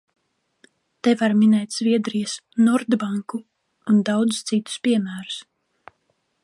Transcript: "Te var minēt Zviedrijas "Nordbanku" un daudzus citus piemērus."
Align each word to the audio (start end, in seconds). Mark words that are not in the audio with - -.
"Te 1.07 1.11
var 1.19 1.35
minēt 1.41 1.75
Zviedrijas 1.75 2.33
"Nordbanku" 2.69 3.43
un 3.93 4.01
daudzus 4.11 4.43
citus 4.53 4.83
piemērus." 4.89 5.39